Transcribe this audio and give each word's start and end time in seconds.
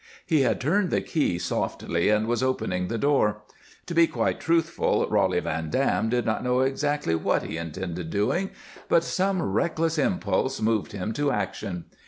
He 0.25 0.41
had 0.41 0.59
turned 0.59 0.89
the 0.89 1.01
key 1.01 1.37
softly 1.37 2.09
and 2.09 2.25
was 2.25 2.41
opening 2.41 2.87
the 2.87 2.97
door. 2.97 3.43
To 3.85 3.93
be 3.93 4.07
quite 4.07 4.39
truthful, 4.39 5.05
Roly 5.07 5.39
Van 5.41 5.69
Dam 5.69 6.09
did 6.09 6.25
not 6.25 6.43
know 6.43 6.61
exactly 6.61 7.13
what 7.13 7.43
he 7.43 7.55
intended 7.57 8.09
doing, 8.09 8.49
but 8.89 9.03
some 9.03 9.43
reckless 9.43 9.99
impulse 9.99 10.59
moved 10.59 10.93
him 10.93 11.13
to 11.13 11.29
action. 11.31 11.85